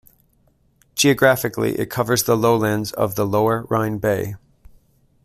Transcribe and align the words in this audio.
Geographically 0.95 1.77
it 1.77 1.91
covers 1.91 2.23
the 2.23 2.35
lowlands 2.35 2.91
of 2.93 3.13
the 3.13 3.23
Lower 3.23 3.67
Rhine 3.69 3.99
Bay. 3.99 4.33